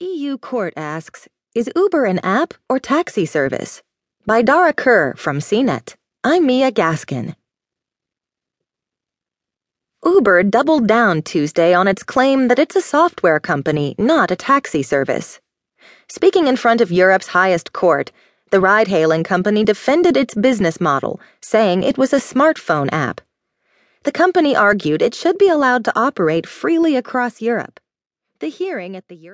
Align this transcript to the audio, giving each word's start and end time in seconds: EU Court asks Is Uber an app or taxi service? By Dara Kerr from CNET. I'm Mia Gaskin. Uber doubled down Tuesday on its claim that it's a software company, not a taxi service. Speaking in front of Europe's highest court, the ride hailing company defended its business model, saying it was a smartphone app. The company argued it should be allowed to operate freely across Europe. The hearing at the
EU 0.00 0.38
Court 0.38 0.72
asks 0.76 1.26
Is 1.56 1.68
Uber 1.74 2.04
an 2.04 2.20
app 2.20 2.54
or 2.68 2.78
taxi 2.78 3.26
service? 3.26 3.82
By 4.24 4.42
Dara 4.42 4.72
Kerr 4.72 5.14
from 5.16 5.40
CNET. 5.40 5.96
I'm 6.22 6.46
Mia 6.46 6.70
Gaskin. 6.70 7.34
Uber 10.04 10.44
doubled 10.44 10.86
down 10.86 11.22
Tuesday 11.22 11.74
on 11.74 11.88
its 11.88 12.04
claim 12.04 12.46
that 12.46 12.60
it's 12.60 12.76
a 12.76 12.80
software 12.80 13.40
company, 13.40 13.96
not 13.98 14.30
a 14.30 14.36
taxi 14.36 14.84
service. 14.84 15.40
Speaking 16.08 16.46
in 16.46 16.54
front 16.54 16.80
of 16.80 16.92
Europe's 16.92 17.34
highest 17.34 17.72
court, 17.72 18.12
the 18.52 18.60
ride 18.60 18.86
hailing 18.86 19.24
company 19.24 19.64
defended 19.64 20.16
its 20.16 20.32
business 20.32 20.80
model, 20.80 21.20
saying 21.40 21.82
it 21.82 21.98
was 21.98 22.12
a 22.12 22.20
smartphone 22.20 22.88
app. 22.92 23.20
The 24.04 24.12
company 24.12 24.54
argued 24.54 25.02
it 25.02 25.16
should 25.16 25.38
be 25.38 25.48
allowed 25.48 25.84
to 25.86 25.98
operate 25.98 26.46
freely 26.46 26.94
across 26.94 27.42
Europe. 27.42 27.80
The 28.40 28.50
hearing 28.50 28.94
at 28.94 29.08
the 29.08 29.16